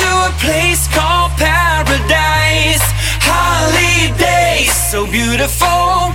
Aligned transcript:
to 0.00 0.10
a 0.28 0.32
place 0.44 0.88
called 0.96 1.32
paradise. 1.36 2.84
Holidays, 3.22 4.72
so 4.90 5.06
beautiful. 5.06 6.12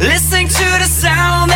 Listening 0.00 0.48
to 0.48 0.68
the 0.82 0.88
sound 0.88 1.50